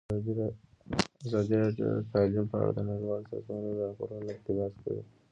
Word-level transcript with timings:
ازادي 1.25 1.53
راډیو 1.61 1.87
د 1.99 2.03
تعلیم 2.13 2.45
په 2.51 2.55
اړه 2.59 2.71
د 2.75 2.79
نړیوالو 2.89 3.29
سازمانونو 3.31 3.79
راپورونه 3.81 4.27
اقتباس 4.35 4.73
کړي. 4.83 5.01